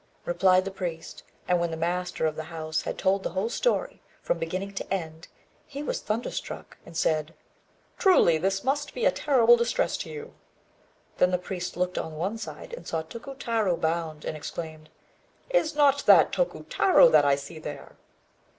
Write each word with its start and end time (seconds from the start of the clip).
replied 0.25 0.65
the 0.65 0.71
priest. 0.71 1.21
And 1.47 1.59
when 1.59 1.69
the 1.69 1.77
master 1.77 2.25
of 2.25 2.35
the 2.35 2.45
house 2.45 2.81
had 2.81 2.97
told 2.97 3.21
the 3.21 3.29
whole 3.29 3.49
story, 3.49 4.01
from 4.23 4.39
beginning 4.39 4.73
to 4.73 4.91
end, 4.91 5.27
he 5.67 5.83
was 5.83 6.01
thunderstruck, 6.01 6.79
and 6.87 6.97
said 6.97 7.35
"Truly, 7.99 8.39
this 8.39 8.63
must 8.63 8.95
be 8.95 9.05
a 9.05 9.11
terrible 9.11 9.57
distress 9.57 9.95
to 9.97 10.09
you." 10.09 10.33
Then 11.19 11.29
the 11.29 11.37
priest 11.37 11.77
looked 11.77 11.99
on 11.99 12.15
one 12.17 12.39
side, 12.39 12.73
and 12.73 12.87
saw 12.87 13.03
Tokutarô 13.03 13.79
bound, 13.79 14.25
and 14.25 14.35
exclaimed, 14.35 14.89
"Is 15.51 15.75
not 15.75 16.07
that 16.07 16.31
Tokutarô 16.31 17.11
that 17.11 17.23
I 17.23 17.35
see 17.35 17.59
there?" 17.59 17.95